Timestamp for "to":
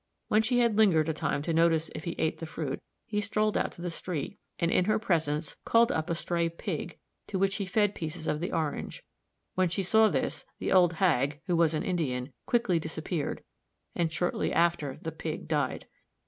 1.43-1.53, 3.73-3.83, 7.27-7.37